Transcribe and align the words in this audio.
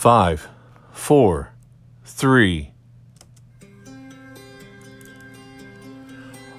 Five, 0.00 0.48
four, 0.92 1.52
three. 2.06 2.72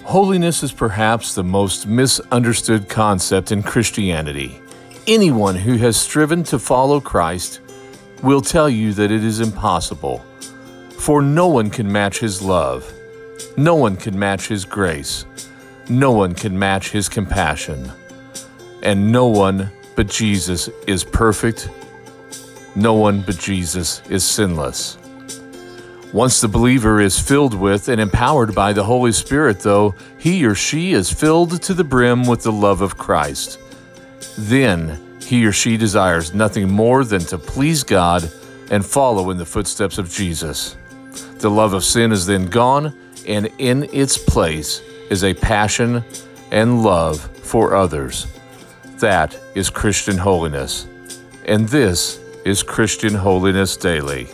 Holiness 0.04 0.62
is 0.62 0.72
perhaps 0.72 1.34
the 1.34 1.44
most 1.44 1.88
misunderstood 1.88 2.88
concept 2.88 3.52
in 3.52 3.64
Christianity. 3.64 4.62
Anyone 5.08 5.56
who 5.56 5.78
has 5.78 6.00
striven 6.00 6.44
to 6.44 6.60
follow 6.60 7.02
Christ 7.02 7.62
will 8.22 8.42
tell 8.42 8.70
you 8.70 8.94
that 8.94 9.10
it 9.10 9.24
is 9.24 9.40
impossible, 9.40 10.24
for 11.00 11.24
no 11.24 11.48
one 11.48 11.72
can 11.72 11.92
match 11.92 12.20
his 12.20 12.44
love, 12.44 12.94
no 13.58 13.74
one 13.74 13.96
can 13.96 14.20
match 14.20 14.50
his 14.50 14.66
grace, 14.66 15.26
no 15.90 16.12
one 16.12 16.36
can 16.36 16.60
match 16.60 16.92
his 16.92 17.10
compassion, 17.10 17.92
and 18.84 19.12
no 19.12 19.26
one 19.26 19.72
but 19.96 20.08
Jesus 20.08 20.70
is 20.86 21.04
perfect 21.04 21.72
no 22.76 22.94
one 22.94 23.22
but 23.22 23.38
Jesus 23.38 24.02
is 24.10 24.24
sinless. 24.24 24.98
Once 26.14 26.42
the 26.42 26.48
believer 26.48 27.00
is 27.00 27.20
filled 27.20 27.54
with 27.54 27.88
and 27.88 28.02
empowered 28.02 28.54
by 28.54 28.74
the 28.74 28.84
Holy 28.84 29.14
Spirit, 29.14 29.62
though, 29.62 29.96
he 30.18 30.46
or 30.46 30.54
she 30.54 30.92
is 30.92 31.12
filled 31.12 31.62
to 31.62 31.74
the 31.74 31.84
brim 31.84 32.28
with 32.28 32.44
the 32.44 32.52
love 32.52 32.82
of 32.82 32.98
Christ. 32.98 33.60
Then 34.38 35.00
he 35.22 35.46
or 35.46 35.54
she 35.54 35.78
desires 35.78 36.34
nothing 36.34 36.70
more 36.70 37.06
than 37.06 37.22
to 37.22 37.38
please 37.38 37.84
God 37.84 38.30
and 38.70 38.86
follow 38.86 39.30
in 39.30 39.38
the 39.38 39.46
footsteps 39.46 39.98
of 39.98 40.10
Jesus. 40.10 40.76
The 41.40 41.50
love 41.50 41.74
of 41.74 41.84
sin 41.84 42.12
is 42.12 42.26
then 42.26 42.48
gone, 42.48 42.94
and 43.26 43.50
in 43.58 43.84
its 43.94 44.18
place 44.18 44.82
is 45.10 45.24
a 45.24 45.34
passion 45.34 46.04
and 46.52 46.84
love 46.84 47.22
for 47.38 47.76
others. 47.76 48.28
That 48.98 49.38
is 49.56 49.70
Christian 49.70 50.18
holiness. 50.18 50.88
And 51.46 51.68
this 51.68 52.21
is 52.44 52.64
Christian 52.64 53.14
Holiness 53.14 53.78
Daily. 53.78 54.28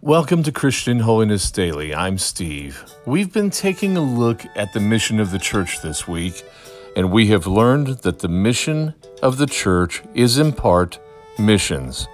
Welcome 0.00 0.42
to 0.44 0.52
Christian 0.52 1.00
Holiness 1.00 1.50
Daily. 1.50 1.94
I'm 1.94 2.16
Steve. 2.16 2.82
We've 3.04 3.30
been 3.30 3.50
taking 3.50 3.98
a 3.98 4.00
look 4.00 4.42
at 4.56 4.72
the 4.72 4.80
mission 4.80 5.20
of 5.20 5.30
the 5.32 5.38
church 5.38 5.82
this 5.82 6.08
week 6.08 6.44
and 6.96 7.12
we 7.12 7.28
have 7.28 7.46
learned 7.46 7.88
that 8.02 8.20
the 8.20 8.28
mission 8.28 8.94
of 9.22 9.36
the 9.38 9.46
church 9.46 10.02
is 10.14 10.38
in 10.38 10.52
part 10.52 10.98
missions. 11.38 12.08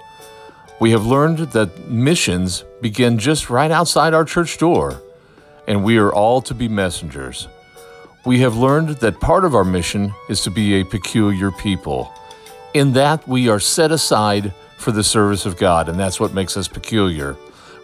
We 0.79 0.91
have 0.91 1.05
learned 1.05 1.39
that 1.53 1.87
missions 1.87 2.65
begin 2.81 3.17
just 3.17 3.49
right 3.49 3.71
outside 3.71 4.13
our 4.13 4.25
church 4.25 4.57
door, 4.57 5.01
and 5.67 5.83
we 5.83 5.97
are 5.97 6.13
all 6.13 6.41
to 6.41 6.53
be 6.53 6.67
messengers. 6.67 7.47
We 8.25 8.39
have 8.39 8.57
learned 8.57 8.89
that 8.89 9.19
part 9.19 9.45
of 9.45 9.55
our 9.55 9.63
mission 9.63 10.13
is 10.29 10.41
to 10.41 10.51
be 10.51 10.75
a 10.75 10.85
peculiar 10.85 11.51
people, 11.51 12.11
in 12.73 12.93
that 12.93 13.27
we 13.27 13.47
are 13.47 13.59
set 13.59 13.91
aside 13.91 14.53
for 14.77 14.91
the 14.91 15.03
service 15.03 15.45
of 15.45 15.57
God, 15.57 15.87
and 15.87 15.99
that's 15.99 16.19
what 16.19 16.33
makes 16.33 16.57
us 16.57 16.67
peculiar. 16.67 17.37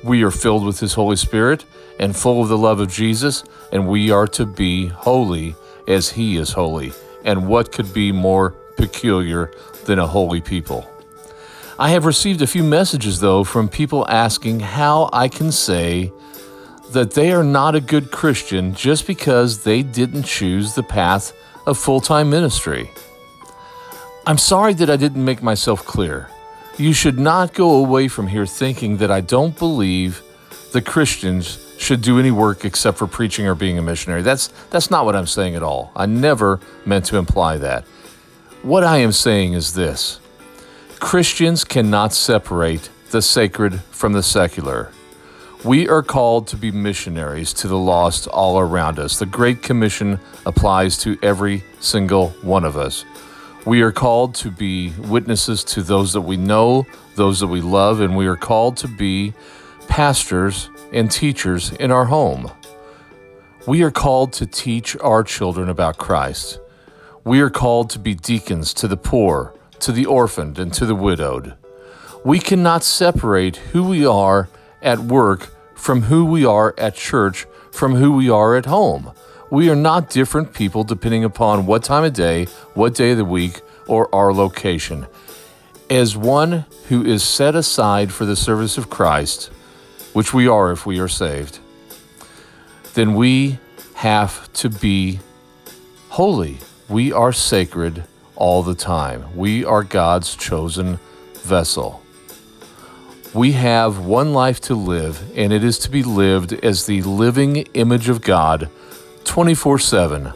We 0.03 0.23
are 0.23 0.31
filled 0.31 0.65
with 0.65 0.79
His 0.79 0.95
Holy 0.95 1.15
Spirit 1.15 1.63
and 1.99 2.15
full 2.15 2.41
of 2.41 2.49
the 2.49 2.57
love 2.57 2.79
of 2.79 2.91
Jesus, 2.91 3.43
and 3.71 3.87
we 3.87 4.11
are 4.11 4.27
to 4.27 4.45
be 4.45 4.87
holy 4.87 5.55
as 5.87 6.11
he 6.11 6.37
is 6.37 6.51
holy. 6.51 6.93
And 7.23 7.47
what 7.47 7.71
could 7.71 7.93
be 7.93 8.11
more 8.11 8.51
peculiar 8.77 9.51
than 9.85 9.99
a 9.99 10.07
holy 10.07 10.41
people? 10.41 10.89
I 11.77 11.89
have 11.89 12.05
received 12.05 12.41
a 12.41 12.47
few 12.47 12.63
messages, 12.63 13.19
though, 13.19 13.43
from 13.43 13.67
people 13.67 14.07
asking 14.07 14.59
how 14.59 15.09
I 15.11 15.27
can 15.27 15.51
say 15.51 16.11
that 16.91 17.11
they 17.11 17.31
are 17.31 17.43
not 17.43 17.73
a 17.75 17.81
good 17.81 18.11
Christian 18.11 18.75
just 18.75 19.07
because 19.07 19.63
they 19.63 19.81
didn't 19.81 20.23
choose 20.23 20.75
the 20.75 20.83
path 20.83 21.33
of 21.65 21.77
full 21.77 22.01
time 22.01 22.29
ministry. 22.29 22.91
I'm 24.27 24.37
sorry 24.37 24.73
that 24.75 24.89
I 24.89 24.97
didn't 24.97 25.25
make 25.25 25.41
myself 25.41 25.85
clear. 25.85 26.29
You 26.77 26.93
should 26.93 27.19
not 27.19 27.53
go 27.53 27.75
away 27.75 28.07
from 28.07 28.27
here 28.27 28.45
thinking 28.45 28.97
that 28.97 29.11
I 29.11 29.21
don't 29.21 29.57
believe 29.57 30.21
the 30.73 30.81
Christians 30.81 31.57
should 31.81 32.01
do 32.01 32.19
any 32.19 32.31
work 32.31 32.63
except 32.63 32.97
for 32.97 33.07
preaching 33.07 33.47
or 33.47 33.55
being 33.55 33.77
a 33.77 33.81
missionary. 33.81 34.21
That's 34.21 34.47
that's 34.69 34.91
not 34.91 35.05
what 35.05 35.15
I'm 35.15 35.27
saying 35.27 35.55
at 35.55 35.63
all. 35.63 35.91
I 35.95 36.05
never 36.05 36.59
meant 36.85 37.05
to 37.05 37.17
imply 37.17 37.57
that. 37.57 37.85
What 38.61 38.83
I 38.83 38.97
am 38.97 39.11
saying 39.11 39.53
is 39.53 39.73
this. 39.73 40.19
Christians 40.99 41.63
cannot 41.63 42.13
separate 42.13 42.89
the 43.09 43.21
sacred 43.21 43.81
from 43.89 44.13
the 44.13 44.21
secular. 44.21 44.91
We 45.63 45.89
are 45.89 46.03
called 46.03 46.47
to 46.47 46.57
be 46.57 46.71
missionaries 46.71 47.53
to 47.53 47.67
the 47.67 47.77
lost 47.77 48.27
all 48.27 48.59
around 48.59 48.99
us. 48.99 49.17
The 49.17 49.25
Great 49.25 49.61
Commission 49.63 50.19
applies 50.45 50.97
to 50.99 51.17
every 51.21 51.63
single 51.79 52.29
one 52.41 52.63
of 52.63 52.77
us. 52.77 53.05
We 53.65 53.81
are 53.81 53.91
called 53.91 54.33
to 54.35 54.49
be 54.49 54.91
witnesses 54.97 55.63
to 55.65 55.83
those 55.83 56.13
that 56.13 56.21
we 56.21 56.37
know, 56.37 56.87
those 57.15 57.39
that 57.41 57.47
we 57.47 57.61
love, 57.61 57.99
and 58.01 58.15
we 58.15 58.25
are 58.27 58.35
called 58.35 58.77
to 58.77 58.87
be 58.87 59.33
pastors 59.91 60.69
and 60.93 61.11
teachers 61.11 61.73
in 61.73 61.91
our 61.91 62.05
home. 62.05 62.49
We 63.67 63.83
are 63.83 63.91
called 63.91 64.31
to 64.33 64.45
teach 64.45 64.95
our 65.01 65.21
children 65.21 65.67
about 65.67 65.97
Christ. 65.97 66.61
We 67.25 67.41
are 67.41 67.49
called 67.49 67.89
to 67.89 67.99
be 67.99 68.15
deacons 68.15 68.73
to 68.75 68.87
the 68.87 68.95
poor, 68.95 69.53
to 69.79 69.91
the 69.91 70.05
orphaned, 70.05 70.57
and 70.57 70.73
to 70.75 70.85
the 70.85 70.95
widowed. 70.95 71.55
We 72.23 72.39
cannot 72.39 72.85
separate 72.85 73.57
who 73.57 73.83
we 73.83 74.05
are 74.05 74.47
at 74.81 74.99
work 74.99 75.49
from 75.75 76.03
who 76.03 76.23
we 76.23 76.45
are 76.45 76.73
at 76.77 76.95
church 76.95 77.45
from 77.73 77.95
who 77.95 78.13
we 78.13 78.29
are 78.29 78.55
at 78.55 78.67
home. 78.67 79.11
We 79.49 79.69
are 79.69 79.75
not 79.75 80.09
different 80.09 80.53
people 80.53 80.85
depending 80.85 81.25
upon 81.25 81.65
what 81.65 81.83
time 81.83 82.05
of 82.05 82.13
day, 82.13 82.45
what 82.75 82.95
day 82.95 83.11
of 83.11 83.17
the 83.17 83.25
week, 83.25 83.59
or 83.87 84.07
our 84.15 84.33
location. 84.33 85.07
As 85.89 86.15
one 86.15 86.65
who 86.87 87.03
is 87.03 87.25
set 87.25 87.55
aside 87.55 88.13
for 88.13 88.23
the 88.23 88.37
service 88.37 88.77
of 88.77 88.89
Christ, 88.89 89.51
which 90.13 90.33
we 90.33 90.47
are 90.47 90.71
if 90.71 90.85
we 90.85 90.99
are 90.99 91.07
saved, 91.07 91.59
then 92.93 93.13
we 93.15 93.59
have 93.95 94.51
to 94.53 94.69
be 94.69 95.19
holy. 96.09 96.57
We 96.89 97.13
are 97.13 97.31
sacred 97.31 98.03
all 98.35 98.63
the 98.63 98.75
time. 98.75 99.35
We 99.35 99.63
are 99.63 99.83
God's 99.83 100.35
chosen 100.35 100.99
vessel. 101.35 102.01
We 103.33 103.53
have 103.53 103.99
one 103.99 104.33
life 104.33 104.59
to 104.61 104.75
live, 104.75 105.31
and 105.37 105.53
it 105.53 105.63
is 105.63 105.79
to 105.79 105.89
be 105.89 106.03
lived 106.03 106.51
as 106.65 106.85
the 106.85 107.01
living 107.03 107.57
image 107.73 108.09
of 108.09 108.21
God 108.21 108.69
24 109.23 109.79
7, 109.79 110.33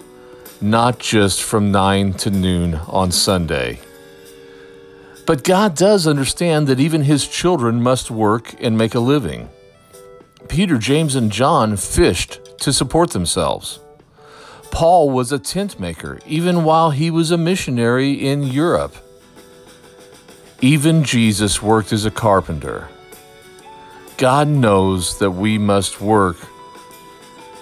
not 0.62 1.00
just 1.00 1.44
from 1.44 1.72
9 1.72 2.14
to 2.14 2.30
noon 2.30 2.76
on 2.88 3.12
Sunday. 3.12 3.82
But 5.26 5.44
God 5.44 5.76
does 5.76 6.08
understand 6.08 6.68
that 6.68 6.80
even 6.80 7.02
His 7.02 7.28
children 7.28 7.82
must 7.82 8.12
work 8.12 8.54
and 8.62 8.78
make 8.78 8.96
a 8.96 9.00
living. 9.00 9.50
Peter, 10.48 10.78
James, 10.78 11.16
and 11.16 11.32
John 11.32 11.76
fished 11.78 12.40
to 12.60 12.72
support 12.72 13.12
themselves. 13.12 13.80
Paul 14.72 15.10
was 15.10 15.32
a 15.32 15.40
tent 15.40 15.80
maker, 15.80 16.20
even 16.26 16.64
while 16.64 16.92
he 16.92 17.10
was 17.10 17.32
a 17.32 17.38
missionary 17.38 18.14
in 18.14 18.44
Europe. 18.44 18.96
Even 20.62 21.04
Jesus 21.04 21.62
worked 21.62 21.94
as 21.94 22.06
a 22.06 22.12
carpenter. 22.12 22.90
God 24.18 24.48
knows 24.48 25.20
that 25.20 25.32
we 25.32 25.58
must 25.58 26.00
work, 26.00 26.38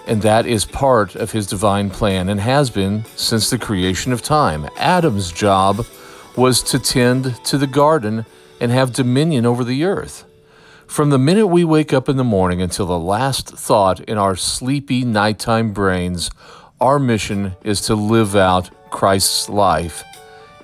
and 0.08 0.22
that 0.22 0.46
is 0.46 0.66
part 0.66 1.16
of 1.16 1.32
his 1.32 1.48
divine 1.48 1.90
plan 1.90 2.30
and 2.30 2.40
has 2.40 2.70
been 2.70 3.06
since 3.16 3.50
the 3.50 3.58
creation 3.58 4.12
of 4.12 4.22
time. 4.22 4.68
Adam's 4.78 5.32
job 5.32 5.86
was 6.36 6.62
to 6.64 6.80
tend 6.80 7.44
to 7.46 7.58
the 7.58 7.68
garden 7.68 8.26
and 8.60 8.72
have 8.72 8.94
dominion 8.94 9.46
over 9.46 9.64
the 9.64 9.84
earth. 9.84 10.26
From 10.94 11.10
the 11.10 11.18
minute 11.18 11.48
we 11.48 11.64
wake 11.64 11.92
up 11.92 12.08
in 12.08 12.18
the 12.18 12.24
morning 12.24 12.62
until 12.62 12.86
the 12.86 13.00
last 13.00 13.50
thought 13.50 14.00
in 14.02 14.20
our 14.20 14.36
sleepy 14.36 15.04
nighttime 15.04 15.74
brains, 15.74 16.30
our 16.80 17.00
mission 17.00 17.56
is 17.64 17.82
to 17.88 17.96
live 17.96 18.36
out 18.36 18.70
Christ's 18.92 19.50
life, 19.50 20.04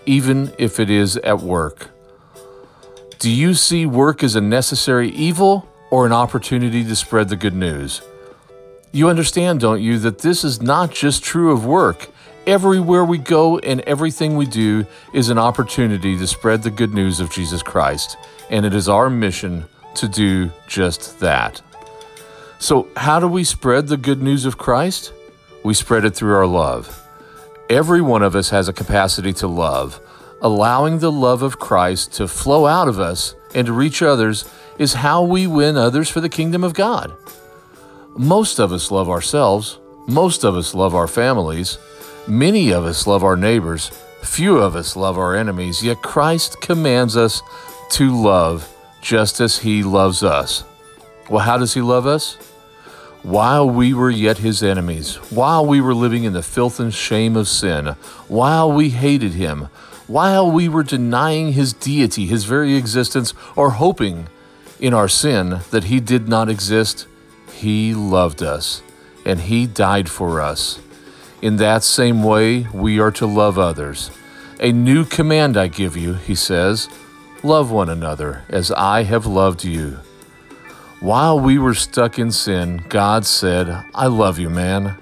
even 0.06 0.54
if 0.60 0.80
it 0.80 0.92
is 0.92 1.18
at 1.18 1.40
work. 1.40 1.90
Do 3.18 3.32
you 3.32 3.56
see 3.56 3.88
work 3.88 4.24
as 4.24 4.36
a 4.36 4.40
necessary 4.40 5.10
evil 5.10 5.68
or 5.90 6.06
an 6.06 6.14
opportunity 6.14 6.84
to 6.84 6.96
spread 6.96 7.30
the 7.30 7.36
good 7.36 7.56
news? 7.56 8.04
You 8.92 9.10
understand, 9.10 9.62
don't 9.62 9.82
you, 9.82 9.98
that 9.98 10.20
this 10.20 10.44
is 10.44 10.62
not 10.62 10.92
just 10.92 11.24
true 11.24 11.52
of 11.52 11.66
work. 11.66 12.08
Everywhere 12.46 13.04
we 13.04 13.18
go 13.18 13.58
and 13.58 13.82
everything 13.82 14.38
we 14.38 14.46
do 14.46 14.86
is 15.12 15.30
an 15.30 15.40
opportunity 15.40 16.16
to 16.20 16.28
spread 16.28 16.62
the 16.62 16.70
good 16.70 16.94
news 16.94 17.20
of 17.20 17.32
Jesus 17.32 17.64
Christ, 17.64 18.16
and 18.52 18.64
it 18.64 18.76
is 18.76 18.88
our 18.88 19.10
mission 19.10 19.66
to 19.96 20.08
do 20.08 20.52
just 20.68 21.20
that. 21.20 21.62
So, 22.60 22.88
how 22.98 23.20
do 23.20 23.28
we 23.28 23.44
spread 23.44 23.88
the 23.88 23.98
good 23.98 24.22
news 24.22 24.46
of 24.46 24.58
Christ? 24.58 25.14
We 25.64 25.74
spread 25.74 26.06
it 26.06 26.16
through 26.16 26.36
our 26.36 26.46
love. 26.46 27.06
Every 27.70 28.02
one 28.02 28.22
of 28.22 28.36
us 28.36 28.50
has 28.50 28.68
a 28.68 28.74
capacity 28.74 29.34
to 29.34 29.48
love. 29.48 30.02
Allowing 30.42 31.00
the 31.00 31.12
love 31.12 31.42
of 31.42 31.60
Christ 31.60 32.14
to 32.14 32.28
flow 32.28 32.66
out 32.66 32.88
of 32.88 33.00
us 33.00 33.36
and 33.54 33.68
to 33.68 33.74
reach 33.74 34.02
others 34.02 34.50
is 34.78 34.94
how 34.94 35.24
we 35.24 35.48
win 35.48 35.78
others 35.78 36.10
for 36.10 36.22
the 36.22 36.30
kingdom 36.30 36.64
of 36.64 36.74
God. 36.74 37.16
Most 38.18 38.60
of 38.60 38.72
us 38.72 38.92
love 38.92 39.10
ourselves. 39.10 39.80
Most 40.08 40.44
of 40.44 40.56
us 40.56 40.74
love 40.74 40.96
our 40.96 41.08
families. 41.08 41.78
Many 42.28 42.72
of 42.72 42.86
us 42.86 43.06
love 43.06 43.24
our 43.24 43.36
neighbors. 43.36 43.90
Few 44.22 44.58
of 44.58 44.76
us 44.76 44.96
love 44.96 45.18
our 45.18 45.36
enemies. 45.36 45.84
Yet 45.84 46.02
Christ 46.02 46.60
commands 46.62 47.16
us 47.16 47.42
to 47.92 48.16
love 48.16 48.68
just 49.02 49.40
as 49.40 49.60
He 49.60 49.84
loves 49.84 50.24
us. 50.24 50.64
Well, 51.30 51.46
how 51.46 51.58
does 51.58 51.74
He 51.74 51.82
love 51.82 52.06
us? 52.06 52.36
While 53.24 53.70
we 53.70 53.94
were 53.94 54.10
yet 54.10 54.40
His 54.40 54.64
enemies, 54.64 55.16
while 55.30 55.66
we 55.66 55.82
were 55.82 55.94
living 55.94 56.24
in 56.24 56.34
the 56.34 56.44
filth 56.44 56.80
and 56.80 56.94
shame 56.94 57.36
of 57.36 57.48
sin, 57.48 57.96
while 58.28 58.72
we 58.72 58.90
hated 58.90 59.34
Him, 59.34 59.70
while 60.08 60.50
we 60.50 60.68
were 60.68 60.84
denying 60.84 61.54
His 61.54 61.74
deity, 61.74 62.26
His 62.26 62.46
very 62.46 62.76
existence, 62.76 63.34
or 63.56 63.72
hoping 63.72 64.28
in 64.80 64.94
our 64.94 65.10
sin 65.10 65.60
that 65.72 65.86
He 65.86 66.00
did 66.00 66.28
not 66.28 66.50
exist, 66.50 67.08
He 67.52 67.94
loved 67.94 68.42
us 68.42 68.82
and 69.26 69.42
He 69.42 69.68
died 69.68 70.10
for 70.10 70.42
us. 70.42 70.80
In 71.42 71.58
that 71.58 71.84
same 71.84 72.24
way, 72.24 72.68
we 72.74 73.00
are 73.00 73.12
to 73.12 73.26
love 73.26 73.58
others. 73.58 74.12
A 74.60 74.72
new 74.72 75.06
command 75.06 75.56
I 75.56 75.68
give 75.68 75.96
you, 75.96 76.14
He 76.16 76.36
says 76.36 76.90
love 77.44 77.72
one 77.72 77.90
another 77.90 78.44
as 78.50 78.72
I 78.72 79.04
have 79.04 79.26
loved 79.26 79.64
you. 79.64 80.00
While 81.00 81.40
we 81.40 81.58
were 81.58 81.74
stuck 81.74 82.20
in 82.20 82.32
sin, 82.32 82.84
God 82.90 83.26
said, 83.26 83.86
I 83.94 84.08
love 84.08 84.38
you, 84.38 84.50
man. 84.50 84.98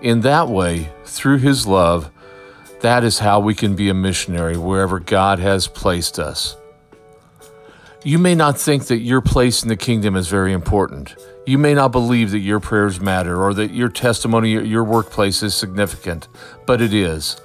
In 0.00 0.22
that 0.22 0.48
way, 0.48 0.90
through 1.04 1.38
His 1.38 1.66
love, 1.66 2.10
that 2.80 3.04
is 3.04 3.18
how 3.18 3.40
we 3.40 3.54
can 3.54 3.74
be 3.74 3.88
a 3.88 3.94
missionary 3.94 4.56
wherever 4.56 4.98
God 4.98 5.38
has 5.38 5.68
placed 5.68 6.18
us. 6.18 6.56
You 8.04 8.18
may 8.18 8.34
not 8.34 8.58
think 8.58 8.86
that 8.86 8.98
your 8.98 9.20
place 9.20 9.62
in 9.62 9.68
the 9.68 9.76
kingdom 9.76 10.14
is 10.16 10.28
very 10.28 10.52
important. 10.52 11.16
You 11.46 11.58
may 11.58 11.74
not 11.74 11.92
believe 11.92 12.30
that 12.30 12.38
your 12.38 12.60
prayers 12.60 13.00
matter 13.00 13.42
or 13.42 13.52
that 13.54 13.72
your 13.72 13.88
testimony 13.88 14.56
at 14.56 14.66
your 14.66 14.84
workplace 14.84 15.42
is 15.42 15.54
significant, 15.54 16.28
but 16.66 16.80
it 16.80 16.94
is. 16.94 17.40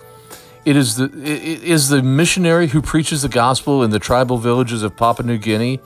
It 0.63 0.75
is 0.75 0.95
the 0.95 1.05
it 1.05 1.63
is 1.63 1.89
the 1.89 2.03
missionary 2.03 2.67
who 2.67 2.81
preaches 2.81 3.23
the 3.23 3.29
gospel 3.29 3.83
in 3.83 3.89
the 3.89 3.99
tribal 3.99 4.37
villages 4.37 4.83
of 4.83 4.95
Papua 4.95 5.25
New 5.25 5.37
Guinea 5.37 5.79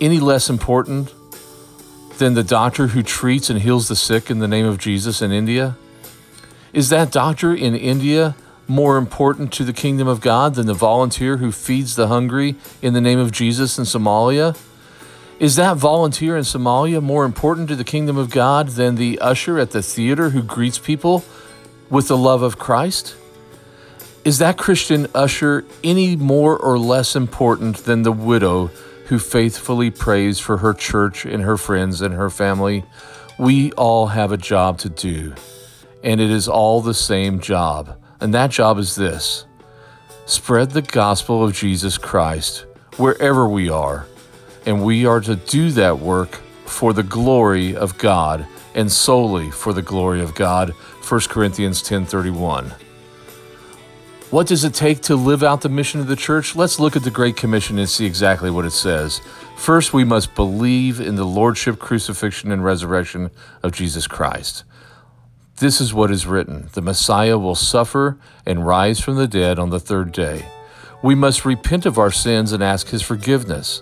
any 0.00 0.20
less 0.20 0.48
important 0.48 1.12
than 2.18 2.34
the 2.34 2.44
doctor 2.44 2.88
who 2.88 3.02
treats 3.02 3.50
and 3.50 3.60
heals 3.60 3.88
the 3.88 3.96
sick 3.96 4.30
in 4.30 4.38
the 4.38 4.48
name 4.48 4.66
of 4.66 4.78
Jesus 4.78 5.20
in 5.22 5.32
India? 5.32 5.76
Is 6.72 6.88
that 6.90 7.10
doctor 7.10 7.54
in 7.54 7.74
India 7.74 8.36
more 8.68 8.96
important 8.96 9.52
to 9.54 9.64
the 9.64 9.72
kingdom 9.72 10.06
of 10.06 10.20
God 10.20 10.54
than 10.54 10.66
the 10.66 10.74
volunteer 10.74 11.38
who 11.38 11.50
feeds 11.50 11.96
the 11.96 12.08
hungry 12.08 12.56
in 12.82 12.94
the 12.94 13.00
name 13.00 13.18
of 13.18 13.32
Jesus 13.32 13.78
in 13.78 13.84
Somalia? 13.84 14.56
Is 15.38 15.56
that 15.56 15.76
volunteer 15.76 16.36
in 16.36 16.44
Somalia 16.44 17.02
more 17.02 17.24
important 17.24 17.68
to 17.68 17.76
the 17.76 17.84
kingdom 17.84 18.16
of 18.16 18.30
God 18.30 18.70
than 18.70 18.94
the 18.94 19.18
usher 19.18 19.58
at 19.58 19.72
the 19.72 19.82
theater 19.82 20.30
who 20.30 20.42
greets 20.42 20.78
people 20.78 21.24
with 21.90 22.08
the 22.08 22.16
love 22.16 22.42
of 22.42 22.58
Christ? 22.58 23.16
Is 24.26 24.38
that 24.38 24.58
Christian 24.58 25.06
usher 25.14 25.64
any 25.84 26.16
more 26.16 26.58
or 26.58 26.80
less 26.80 27.14
important 27.14 27.76
than 27.84 28.02
the 28.02 28.10
widow 28.10 28.66
who 29.06 29.20
faithfully 29.20 29.88
prays 29.92 30.40
for 30.40 30.56
her 30.56 30.74
church 30.74 31.24
and 31.24 31.44
her 31.44 31.56
friends 31.56 32.02
and 32.02 32.12
her 32.12 32.28
family? 32.28 32.82
We 33.38 33.70
all 33.74 34.08
have 34.08 34.32
a 34.32 34.36
job 34.36 34.78
to 34.78 34.88
do, 34.88 35.36
and 36.02 36.20
it 36.20 36.28
is 36.28 36.48
all 36.48 36.80
the 36.80 36.92
same 36.92 37.38
job. 37.38 38.02
And 38.20 38.34
that 38.34 38.50
job 38.50 38.78
is 38.78 38.96
this 38.96 39.46
spread 40.24 40.72
the 40.72 40.82
gospel 40.82 41.44
of 41.44 41.54
Jesus 41.54 41.96
Christ 41.96 42.66
wherever 42.96 43.48
we 43.48 43.70
are. 43.70 44.06
And 44.66 44.84
we 44.84 45.06
are 45.06 45.20
to 45.20 45.36
do 45.36 45.70
that 45.70 46.00
work 46.00 46.34
for 46.64 46.92
the 46.92 47.04
glory 47.04 47.76
of 47.76 47.96
God 47.96 48.44
and 48.74 48.90
solely 48.90 49.52
for 49.52 49.72
the 49.72 49.82
glory 49.82 50.20
of 50.20 50.34
God. 50.34 50.70
1 51.00 51.28
Corinthians 51.28 51.80
10:31. 51.80 52.85
What 54.30 54.48
does 54.48 54.64
it 54.64 54.74
take 54.74 55.02
to 55.02 55.14
live 55.14 55.44
out 55.44 55.60
the 55.60 55.68
mission 55.68 56.00
of 56.00 56.08
the 56.08 56.16
church? 56.16 56.56
Let's 56.56 56.80
look 56.80 56.96
at 56.96 57.04
the 57.04 57.12
Great 57.12 57.36
Commission 57.36 57.78
and 57.78 57.88
see 57.88 58.06
exactly 58.06 58.50
what 58.50 58.64
it 58.64 58.72
says. 58.72 59.20
First, 59.56 59.92
we 59.92 60.02
must 60.02 60.34
believe 60.34 61.00
in 61.00 61.14
the 61.14 61.24
lordship, 61.24 61.78
crucifixion, 61.78 62.50
and 62.50 62.64
resurrection 62.64 63.30
of 63.62 63.70
Jesus 63.70 64.08
Christ. 64.08 64.64
This 65.58 65.80
is 65.80 65.94
what 65.94 66.10
is 66.10 66.26
written 66.26 66.68
The 66.72 66.82
Messiah 66.82 67.38
will 67.38 67.54
suffer 67.54 68.18
and 68.44 68.66
rise 68.66 68.98
from 68.98 69.14
the 69.14 69.28
dead 69.28 69.60
on 69.60 69.70
the 69.70 69.78
third 69.78 70.10
day. 70.10 70.44
We 71.04 71.14
must 71.14 71.44
repent 71.44 71.86
of 71.86 71.96
our 71.96 72.10
sins 72.10 72.50
and 72.50 72.64
ask 72.64 72.88
his 72.88 73.02
forgiveness, 73.02 73.80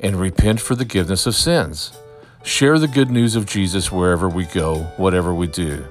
and 0.00 0.16
repent 0.16 0.60
for 0.60 0.74
the 0.74 0.84
forgiveness 0.84 1.26
of 1.26 1.34
sins. 1.34 1.92
Share 2.42 2.78
the 2.78 2.88
good 2.88 3.10
news 3.10 3.36
of 3.36 3.44
Jesus 3.44 3.92
wherever 3.92 4.30
we 4.30 4.46
go, 4.46 4.84
whatever 4.96 5.34
we 5.34 5.46
do. 5.46 5.84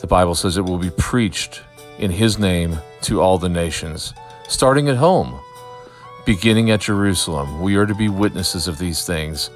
The 0.00 0.06
Bible 0.06 0.34
says 0.34 0.56
it 0.56 0.64
will 0.64 0.78
be 0.78 0.90
preached 0.90 1.62
in 1.98 2.10
His 2.10 2.38
name 2.38 2.78
to 3.02 3.20
all 3.20 3.38
the 3.38 3.48
nations, 3.48 4.14
starting 4.48 4.88
at 4.88 4.96
home, 4.96 5.38
beginning 6.24 6.70
at 6.70 6.80
Jerusalem. 6.80 7.60
We 7.60 7.76
are 7.76 7.86
to 7.86 7.94
be 7.94 8.08
witnesses 8.08 8.66
of 8.66 8.78
these 8.78 9.04
things. 9.04 9.50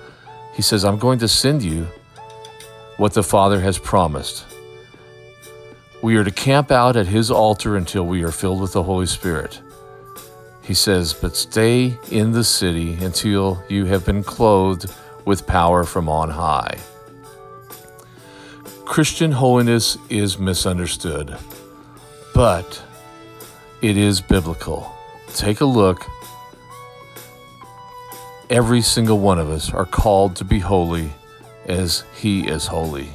He 0.55 0.63
says, 0.63 0.85
I'm 0.85 0.99
going 0.99 1.19
to 1.21 1.29
send 1.29 1.63
you 1.63 1.87
what 2.97 3.15
the 3.15 3.23
Father 3.23 3.61
has 3.61 3.79
promised. 3.79 4.45
We 6.03 6.17
are 6.17 6.25
to 6.25 6.31
camp 6.31 6.71
out 6.71 6.97
at 6.97 7.07
His 7.07 7.31
altar 7.31 7.77
until 7.77 8.07
we 8.07 8.23
are 8.23 8.31
filled 8.31 8.61
with 8.61 8.73
the 8.73 8.83
Holy 8.83 9.07
Spirit. 9.07 9.61
He 10.63 10.75
says, 10.75 11.15
But 11.15 11.37
stay 11.37 11.99
in 12.11 12.33
the 12.33 12.45
city 12.45 12.95
until 13.03 13.63
you 13.69 13.87
have 13.87 14.05
been 14.05 14.23
clothed 14.23 14.93
with 15.25 15.47
power 15.47 15.85
from 15.85 16.09
on 16.09 16.31
high. 16.31 16.79
Christian 18.85 19.33
holiness 19.33 19.97
is 20.09 20.39
misunderstood, 20.39 21.37
but 22.35 22.83
it 23.81 23.97
is 23.97 24.21
biblical. 24.21 24.93
Take 25.35 25.61
a 25.61 25.65
look. 25.65 26.05
Every 28.51 28.83
single 28.83 29.19
one 29.19 29.39
of 29.39 29.51
us 29.51 29.73
are 29.73 29.87
called 29.87 30.37
to 30.37 30.45
be 30.45 30.59
holy 30.59 31.11
as 31.67 32.05
He 32.15 32.47
is 32.47 32.67
holy. 32.67 33.09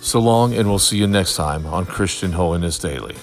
So 0.00 0.18
long, 0.18 0.54
and 0.54 0.68
we'll 0.68 0.78
see 0.78 0.96
you 0.96 1.06
next 1.06 1.36
time 1.36 1.66
on 1.66 1.86
Christian 1.86 2.32
Holiness 2.32 2.78
Daily. 2.78 3.16